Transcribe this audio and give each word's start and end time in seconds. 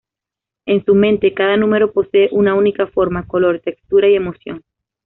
En 0.65 0.83
su 0.83 0.95
mente, 0.95 1.35
cada 1.35 1.57
número 1.57 1.93
posee 1.93 2.27
una 2.31 2.55
única 2.55 2.87
forma, 2.87 3.27
color, 3.27 3.59
textura 3.59 4.07
y 4.09 4.15
emoción. 4.15 4.63